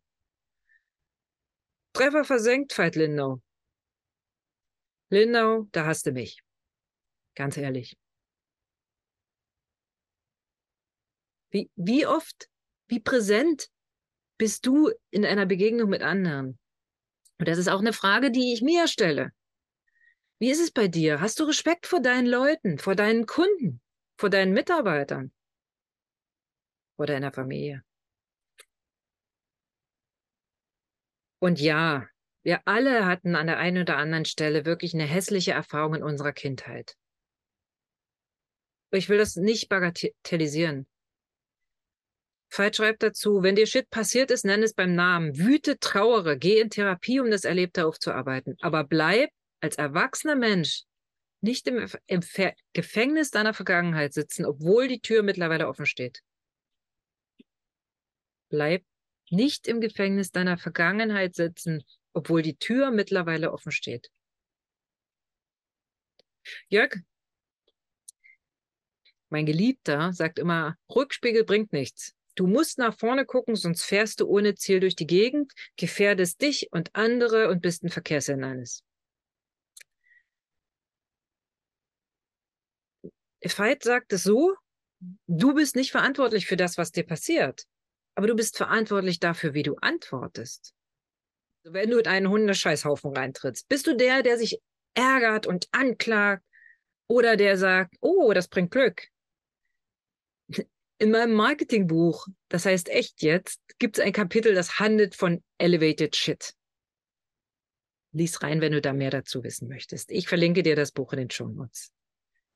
[1.94, 3.42] Treffer versenkt, Veit Lindau.
[5.10, 6.42] Lindau, da hast du mich.
[7.36, 7.98] Ganz ehrlich.
[11.52, 12.50] Wie, wie oft,
[12.88, 13.70] wie präsent
[14.40, 16.58] bist du in einer Begegnung mit anderen?
[17.38, 19.32] Und das ist auch eine Frage, die ich mir stelle.
[20.40, 21.22] Wie ist es bei dir?
[21.22, 23.82] Hast du Respekt vor deinen Leuten, vor deinen Kunden,
[24.18, 25.32] vor deinen Mitarbeitern,
[26.96, 27.84] vor deiner Familie?
[31.40, 32.08] Und ja,
[32.44, 36.34] wir alle hatten an der einen oder anderen Stelle wirklich eine hässliche Erfahrung in unserer
[36.34, 36.96] Kindheit.
[38.92, 40.88] Ich will das nicht bagatellisieren.
[42.56, 45.38] Veit schreibt dazu, wenn dir Shit passiert ist, nenn es beim Namen.
[45.38, 48.56] Wüte, trauere, geh in Therapie, um das Erlebte aufzuarbeiten.
[48.62, 50.84] Aber bleib als erwachsener Mensch
[51.42, 52.22] nicht im, im
[52.74, 56.22] Gefängnis deiner Vergangenheit sitzen, obwohl die Tür mittlerweile offen steht.
[58.54, 58.86] Bleib
[59.32, 64.12] nicht im Gefängnis deiner Vergangenheit sitzen, obwohl die Tür mittlerweile offen steht.
[66.68, 66.94] Jörg,
[69.30, 72.14] mein Geliebter, sagt immer, Rückspiegel bringt nichts.
[72.36, 76.68] Du musst nach vorne gucken, sonst fährst du ohne Ziel durch die Gegend, gefährdest dich
[76.72, 78.84] und andere und bist ein Verkehrshindernis.
[83.42, 84.56] Veit sagt es so,
[85.26, 87.66] du bist nicht verantwortlich für das, was dir passiert,
[88.16, 90.74] aber du bist verantwortlich dafür, wie du antwortest.
[91.64, 94.60] Wenn du in einen Hundescheißhaufen reintrittst, bist du der, der sich
[94.96, 96.44] ärgert und anklagt
[97.08, 99.08] oder der sagt, oh, das bringt Glück
[101.04, 106.16] in meinem Marketingbuch, das heißt echt jetzt, gibt es ein Kapitel, das handelt von Elevated
[106.16, 106.54] Shit.
[108.14, 110.12] Lies rein, wenn du da mehr dazu wissen möchtest.
[110.12, 111.92] Ich verlinke dir das Buch in den Show Notes.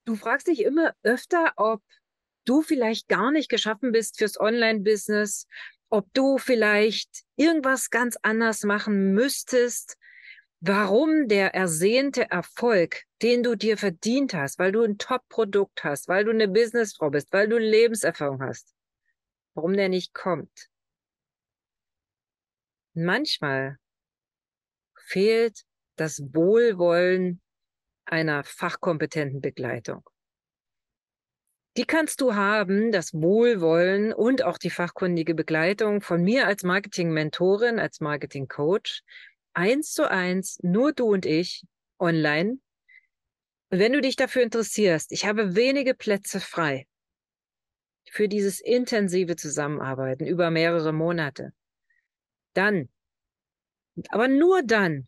[0.05, 1.81] Du fragst dich immer öfter, ob
[2.47, 5.47] du vielleicht gar nicht geschaffen bist fürs Online-Business,
[5.89, 9.97] ob du vielleicht irgendwas ganz anders machen müsstest,
[10.59, 16.25] warum der ersehnte Erfolg, den du dir verdient hast, weil du ein Top-Produkt hast, weil
[16.25, 18.73] du eine Businessfrau bist, weil du Lebenserfahrung hast,
[19.53, 20.69] warum der nicht kommt.
[22.93, 23.77] Manchmal
[24.95, 25.63] fehlt
[25.95, 27.41] das Wohlwollen
[28.05, 30.03] einer fachkompetenten Begleitung.
[31.77, 37.77] Die kannst du haben, das Wohlwollen und auch die fachkundige Begleitung von mir als Marketing-Mentorin,
[37.77, 39.03] als Marketing-Coach
[39.53, 41.63] eins zu eins, nur du und ich,
[41.99, 42.59] online.
[43.69, 46.87] Und wenn du dich dafür interessierst, ich habe wenige Plätze frei
[48.09, 51.53] für dieses intensive Zusammenarbeiten über mehrere Monate.
[52.53, 52.89] Dann,
[54.09, 55.07] aber nur dann,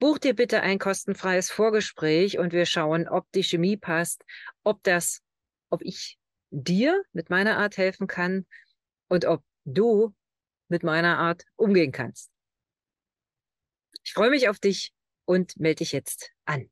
[0.00, 4.24] buch dir bitte ein kostenfreies Vorgespräch und wir schauen, ob die Chemie passt,
[4.64, 5.22] ob das,
[5.70, 6.18] ob ich
[6.50, 8.46] dir mit meiner Art helfen kann
[9.08, 10.14] und ob du
[10.68, 12.30] mit meiner Art umgehen kannst.
[14.04, 14.92] Ich freue mich auf dich
[15.24, 16.70] und melde dich jetzt an.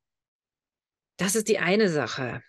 [1.16, 2.42] Das ist die eine Sache.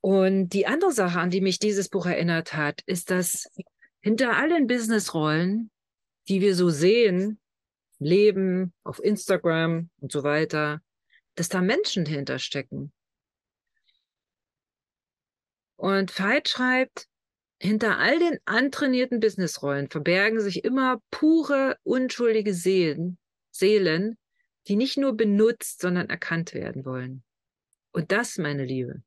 [0.00, 3.50] Und die andere Sache, an die mich dieses Buch erinnert hat, ist, dass
[4.00, 5.70] hinter allen Businessrollen,
[6.28, 7.40] die wir so sehen,
[7.98, 10.82] leben, auf Instagram und so weiter,
[11.36, 12.92] dass da Menschen hinterstecken.
[15.76, 17.06] Und Veit schreibt,
[17.60, 23.18] hinter all den antrainierten Businessrollen verbergen sich immer pure, unschuldige Seelen,
[23.50, 24.18] Seelen,
[24.66, 27.22] die nicht nur benutzt, sondern erkannt werden wollen.
[27.92, 29.02] Und das, meine Liebe,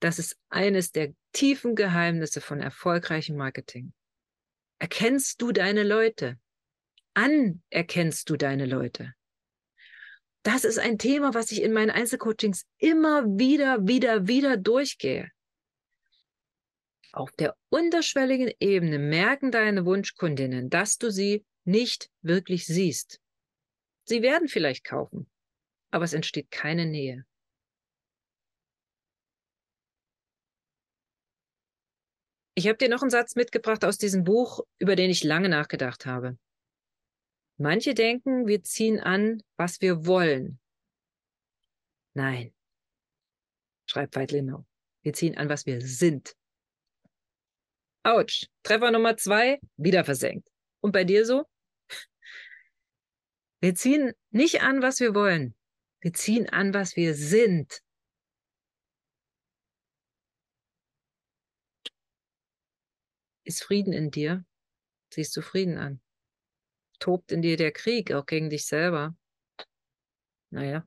[0.00, 3.92] das ist eines der tiefen Geheimnisse von erfolgreichem Marketing.
[4.78, 6.38] Erkennst du deine Leute?
[7.14, 9.14] Anerkennst du deine Leute?
[10.42, 15.30] Das ist ein Thema, was ich in meinen Einzelcoachings immer wieder, wieder, wieder durchgehe.
[17.12, 23.20] Auf der unterschwelligen Ebene merken deine Wunschkundinnen, dass du sie nicht wirklich siehst.
[24.04, 25.30] Sie werden vielleicht kaufen,
[25.90, 27.24] aber es entsteht keine Nähe.
[32.56, 36.06] Ich habe dir noch einen Satz mitgebracht aus diesem Buch, über den ich lange nachgedacht
[36.06, 36.38] habe.
[37.56, 40.60] Manche denken, wir ziehen an, was wir wollen.
[42.14, 42.54] Nein,
[43.86, 44.64] schreibt Veit Lindau.
[45.02, 46.36] Wir ziehen an, was wir sind.
[48.04, 48.46] Autsch.
[48.62, 50.48] Treffer Nummer zwei, wieder versenkt.
[50.80, 51.46] Und bei dir so?
[53.60, 55.54] Wir ziehen nicht an, was wir wollen.
[56.00, 57.80] Wir ziehen an, was wir sind.
[63.44, 64.44] Ist Frieden in dir?
[65.10, 66.02] Siehst du Frieden an?
[66.98, 69.16] Tobt in dir der Krieg, auch gegen dich selber?
[70.50, 70.86] Naja.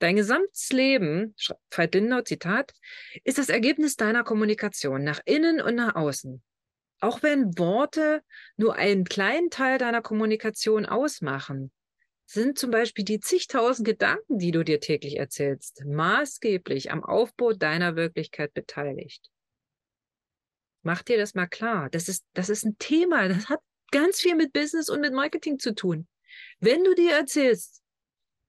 [0.00, 1.34] Dein gesamtes Leben,
[1.70, 2.72] Veit Lindau, Zitat,
[3.22, 6.42] ist das Ergebnis deiner Kommunikation nach innen und nach außen.
[7.00, 8.22] Auch wenn Worte
[8.56, 11.70] nur einen kleinen Teil deiner Kommunikation ausmachen,
[12.24, 17.94] sind zum Beispiel die zigtausend Gedanken, die du dir täglich erzählst, maßgeblich am Aufbau deiner
[17.94, 19.28] Wirklichkeit beteiligt.
[20.82, 21.90] Mach dir das mal klar.
[21.90, 23.28] Das ist, das ist ein Thema.
[23.28, 23.60] Das hat
[23.90, 26.08] ganz viel mit Business und mit Marketing zu tun.
[26.58, 27.79] Wenn du dir erzählst,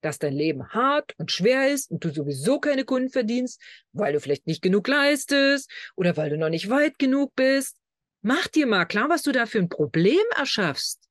[0.01, 3.61] dass dein Leben hart und schwer ist und du sowieso keine Kunden verdienst,
[3.93, 7.77] weil du vielleicht nicht genug leistest oder weil du noch nicht weit genug bist,
[8.23, 11.09] Mach dir mal klar, was du da für ein Problem erschaffst.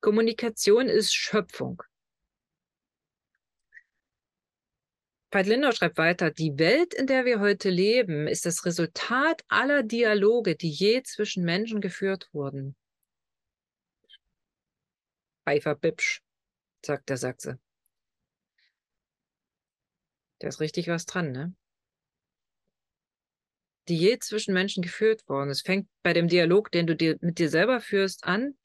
[0.00, 1.82] Kommunikation ist Schöpfung.
[5.32, 9.82] Veit Lindau schreibt weiter, die Welt, in der wir heute leben, ist das Resultat aller
[9.82, 12.76] Dialoge, die je zwischen Menschen geführt wurden.
[15.44, 16.22] Eifer Bipsch,
[16.84, 17.58] sagt der Sachse.
[20.38, 21.54] Da ist richtig was dran, ne?
[23.88, 25.50] die je zwischen Menschen geführt worden.
[25.50, 28.56] Es fängt bei dem Dialog, den du dir mit dir selber führst, an,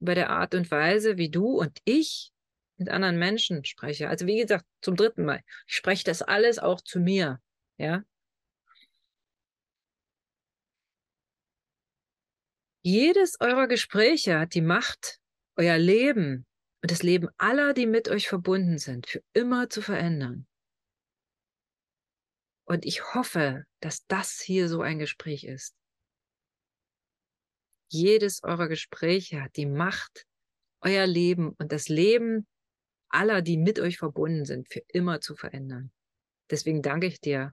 [0.00, 2.32] bei der Art und Weise, wie du und ich
[2.76, 4.08] mit anderen Menschen spreche.
[4.08, 5.42] Also wie gesagt, zum dritten Mal.
[5.66, 7.40] Ich spreche das alles auch zu mir.
[7.76, 8.04] Ja.
[12.84, 15.20] Jedes eurer Gespräche hat die Macht,
[15.56, 16.46] euer Leben
[16.82, 20.46] und das Leben aller, die mit euch verbunden sind, für immer zu verändern.
[22.64, 25.74] Und ich hoffe, dass das hier so ein Gespräch ist.
[27.88, 30.26] Jedes eurer Gespräche hat die Macht,
[30.80, 32.46] euer Leben und das Leben
[33.10, 35.92] aller, die mit euch verbunden sind, für immer zu verändern.
[36.50, 37.52] Deswegen danke ich dir,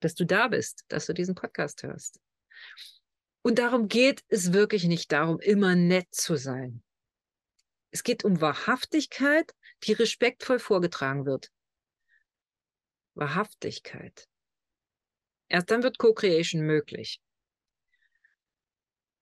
[0.00, 2.20] dass du da bist, dass du diesen Podcast hörst.
[3.42, 6.82] Und darum geht es wirklich nicht darum, immer nett zu sein.
[7.90, 9.52] Es geht um Wahrhaftigkeit,
[9.84, 11.50] die respektvoll vorgetragen wird.
[13.14, 14.28] Wahrhaftigkeit.
[15.48, 17.20] Erst dann wird Co-Creation möglich.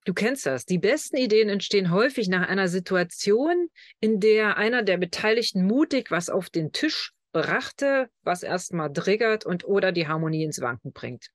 [0.05, 0.65] Du kennst das.
[0.65, 3.69] Die besten Ideen entstehen häufig nach einer Situation,
[4.01, 9.65] in der einer der Beteiligten mutig was auf den Tisch brachte, was erstmal triggert und
[9.65, 11.31] oder die Harmonie ins Wanken bringt.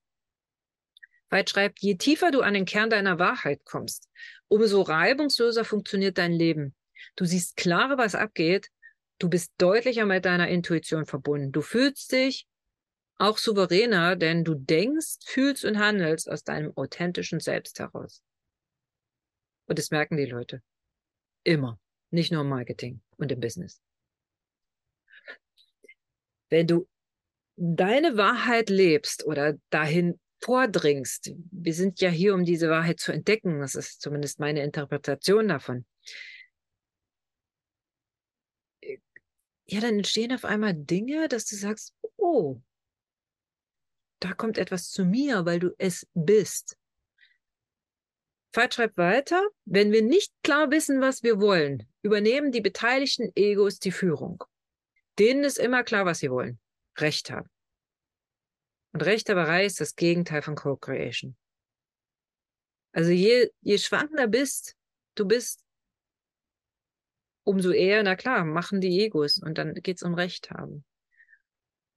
[1.34, 4.08] Veit schreibt, je tiefer du an den Kern deiner Wahrheit kommst,
[4.46, 6.76] umso reibungsloser funktioniert dein Leben.
[7.16, 8.70] Du siehst klarer, was abgeht.
[9.18, 11.50] Du bist deutlicher mit deiner Intuition verbunden.
[11.50, 12.46] Du fühlst dich
[13.18, 18.22] auch souveräner, denn du denkst, fühlst und handelst aus deinem authentischen Selbst heraus.
[19.66, 20.62] Und das merken die Leute.
[21.42, 21.80] Immer.
[22.10, 23.80] Nicht nur im Marketing und im Business.
[26.48, 26.86] Wenn du
[27.56, 33.60] deine Wahrheit lebst oder dahin vordringst, wir sind ja hier, um diese Wahrheit zu entdecken,
[33.60, 35.86] das ist zumindest meine Interpretation davon.
[39.66, 42.60] Ja, dann entstehen auf einmal Dinge, dass du sagst, oh,
[44.20, 46.76] da kommt etwas zu mir, weil du es bist.
[48.52, 53.78] Veit schreibt weiter, wenn wir nicht klar wissen, was wir wollen, übernehmen die beteiligten Egos
[53.78, 54.44] die Führung.
[55.18, 56.60] Denen ist immer klar, was sie wollen.
[56.98, 57.48] Recht haben.
[58.94, 61.36] Und Rechthaberei ist das Gegenteil von Co-Creation.
[62.92, 64.76] Also je, je schwankender bist,
[65.16, 65.64] du bist,
[67.42, 70.84] umso eher, na klar, machen die Egos und dann geht es um Recht haben.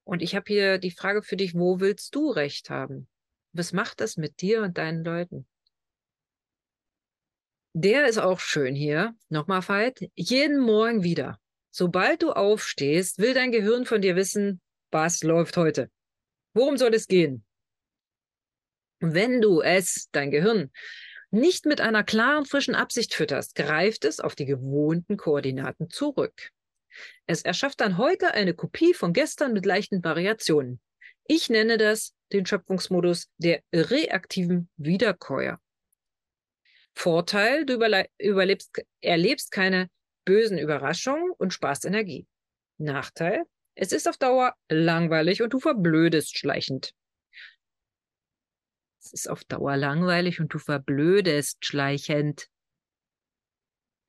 [0.06, 3.08] Und ich habe hier die Frage für dich, wo willst du Recht haben?
[3.54, 5.48] Was macht das mit dir und deinen Leuten?
[7.74, 9.16] Der ist auch schön hier.
[9.30, 10.00] Nochmal, Veit.
[10.16, 11.40] Jeden Morgen wieder.
[11.70, 15.92] Sobald du aufstehst, will dein Gehirn von dir wissen, was läuft heute?
[16.58, 17.46] Worum soll es gehen?
[19.00, 20.72] Wenn du es, dein Gehirn,
[21.30, 26.50] nicht mit einer klaren, frischen Absicht fütterst, greift es auf die gewohnten Koordinaten zurück.
[27.28, 30.82] Es erschafft dann heute eine Kopie von gestern mit leichten Variationen.
[31.28, 35.62] Ich nenne das den Schöpfungsmodus der reaktiven Wiederkäuer.
[36.96, 37.80] Vorteil, du
[39.02, 39.92] erlebst keine
[40.26, 42.26] bösen Überraschungen und sparst Energie.
[42.80, 43.44] Nachteil,
[43.80, 46.96] Es ist auf Dauer langweilig und du verblödest schleichend.
[49.00, 52.50] Es ist auf Dauer langweilig und du verblödest schleichend.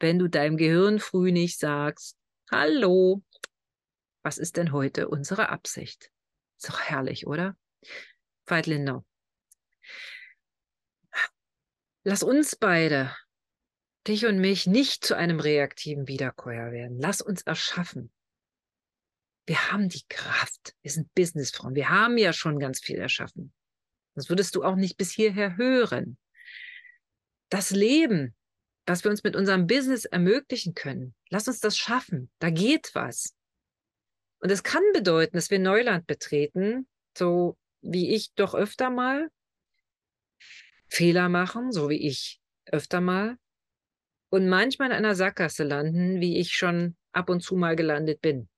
[0.00, 2.16] Wenn du deinem Gehirn früh nicht sagst,
[2.50, 3.22] hallo,
[4.22, 6.10] was ist denn heute unsere Absicht?
[6.56, 7.54] Ist doch herrlich, oder?
[8.46, 9.04] Veit Lindau.
[12.04, 13.14] Lass uns beide,
[14.06, 16.98] dich und mich, nicht zu einem reaktiven Wiederkäuer werden.
[16.98, 18.10] Lass uns erschaffen.
[19.48, 20.74] Wir haben die Kraft.
[20.82, 21.74] Wir sind Businessfrauen.
[21.74, 23.54] Wir haben ja schon ganz viel erschaffen.
[24.14, 26.18] Das würdest du auch nicht bis hierher hören.
[27.48, 28.36] Das Leben,
[28.84, 32.30] was wir uns mit unserem Business ermöglichen können, lass uns das schaffen.
[32.40, 33.34] Da geht was.
[34.40, 36.86] Und es kann bedeuten, dass wir Neuland betreten,
[37.16, 39.30] so wie ich doch öfter mal
[40.88, 43.38] Fehler machen, so wie ich öfter mal,
[44.28, 48.50] und manchmal in einer Sackgasse landen, wie ich schon ab und zu mal gelandet bin.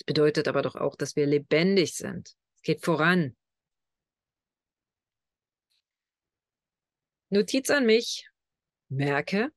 [0.00, 2.34] Es bedeutet aber doch auch, dass wir lebendig sind.
[2.56, 3.36] Es geht voran.
[7.28, 8.26] Notiz an mich.
[8.88, 9.52] Merke,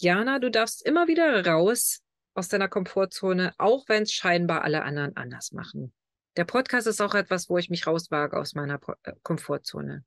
[0.00, 2.00] Jana, du darfst immer wieder raus
[2.32, 5.92] aus deiner Komfortzone, auch wenn es scheinbar alle anderen anders machen.
[6.36, 10.04] Der Podcast ist auch etwas, wo ich mich rauswage aus meiner äh, Komfortzone.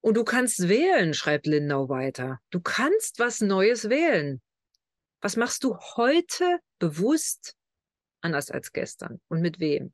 [0.00, 2.40] Und du kannst wählen, schreibt Lindau weiter.
[2.48, 4.40] Du kannst was Neues wählen.
[5.20, 7.58] Was machst du heute bewusst
[8.20, 9.20] anders als gestern?
[9.28, 9.92] Und mit wem?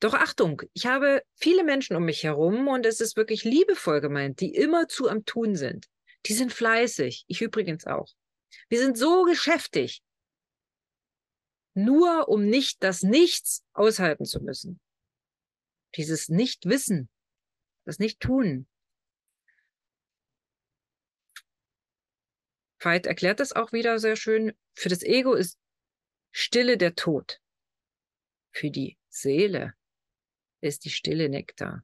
[0.00, 4.40] Doch Achtung, ich habe viele Menschen um mich herum und es ist wirklich liebevoll gemeint,
[4.40, 5.86] die immerzu am Tun sind.
[6.26, 7.24] Die sind fleißig.
[7.28, 8.12] Ich übrigens auch.
[8.68, 10.02] Wir sind so geschäftig,
[11.74, 14.80] nur um nicht das Nichts aushalten zu müssen.
[15.94, 17.08] Dieses Nichtwissen,
[17.84, 18.66] das Nicht-Tun.
[22.80, 24.52] Veit erklärt das auch wieder sehr schön.
[24.74, 25.58] Für das Ego ist
[26.38, 27.40] Stille der Tod.
[28.50, 29.72] Für die Seele
[30.60, 31.82] ist die Stille Nektar.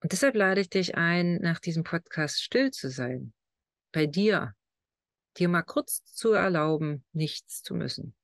[0.00, 3.32] Und deshalb lade ich dich ein, nach diesem Podcast still zu sein.
[3.90, 4.54] Bei dir,
[5.36, 8.14] dir mal kurz zu erlauben, nichts zu müssen.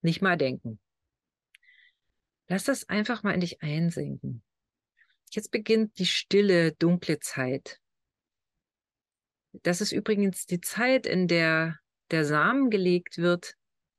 [0.00, 0.80] Nicht mal denken.
[2.48, 4.42] Lass das einfach mal in dich einsinken.
[5.32, 7.78] Jetzt beginnt die stille, dunkle Zeit.
[9.52, 11.78] Das ist übrigens die Zeit, in der
[12.10, 13.55] der Samen gelegt wird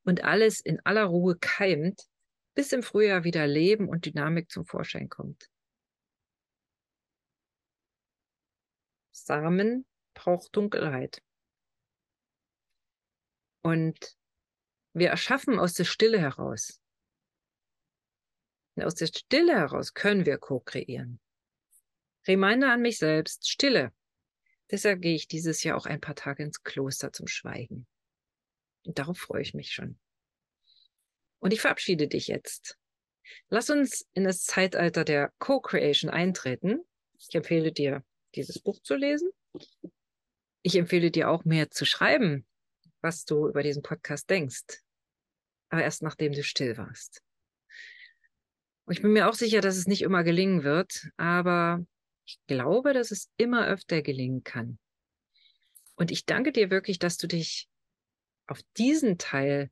[0.07, 2.07] und alles in aller Ruhe keimt,
[2.55, 5.51] bis im Frühjahr wieder Leben und Dynamik zum Vorschein kommt.
[9.11, 11.21] Samen braucht Dunkelheit.
[13.63, 14.17] Und
[14.93, 16.79] wir erschaffen aus der Stille heraus.
[18.75, 21.19] Und aus der Stille heraus können wir co-kreieren.
[22.25, 23.91] Reminder an mich selbst, Stille.
[24.71, 27.87] Deshalb gehe ich dieses Jahr auch ein paar Tage ins Kloster zum Schweigen.
[28.87, 29.99] Und darauf freue ich mich schon.
[31.39, 32.77] Und ich verabschiede dich jetzt.
[33.49, 36.79] Lass uns in das Zeitalter der Co-Creation eintreten.
[37.19, 39.29] Ich empfehle dir, dieses Buch zu lesen.
[40.63, 42.47] Ich empfehle dir auch mehr zu schreiben
[43.01, 44.81] was du über diesen Podcast denkst.
[45.69, 47.21] Aber erst nachdem du still warst.
[48.85, 51.85] Und ich bin mir auch sicher, dass es nicht immer gelingen wird, aber
[52.25, 54.79] ich glaube, dass es immer öfter gelingen kann.
[55.95, 57.67] Und ich danke dir wirklich, dass du dich
[58.47, 59.69] auf diesen Teil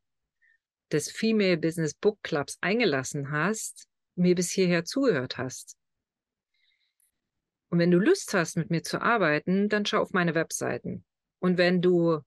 [0.92, 5.76] des Female Business Book Clubs eingelassen hast, mir bis hierher zugehört hast.
[7.68, 11.04] Und wenn du Lust hast, mit mir zu arbeiten, dann schau auf meine Webseiten.
[11.40, 12.20] Und wenn du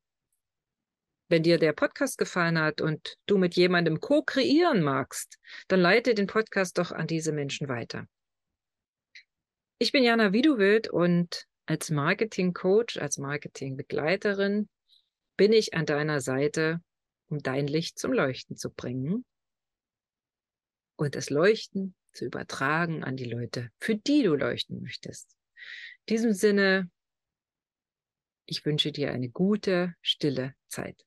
[1.30, 5.38] wenn dir der Podcast gefallen hat und du mit jemandem co-kreieren magst,
[5.68, 8.08] dann leite den Podcast doch an diese Menschen weiter.
[9.78, 14.68] Ich bin Jana Widuwild und als Marketing-Coach, als Marketing-Begleiterin
[15.40, 16.82] bin ich an deiner Seite,
[17.30, 19.24] um dein Licht zum Leuchten zu bringen
[20.98, 25.38] und das Leuchten zu übertragen an die Leute, für die du leuchten möchtest.
[26.08, 26.92] In diesem Sinne,
[28.48, 31.06] ich wünsche dir eine gute, stille Zeit.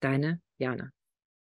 [0.00, 0.90] Deine Jana.